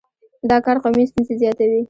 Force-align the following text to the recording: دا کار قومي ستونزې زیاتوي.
دا 0.49 0.57
کار 0.65 0.77
قومي 0.83 1.03
ستونزې 1.09 1.33
زیاتوي. 1.41 1.79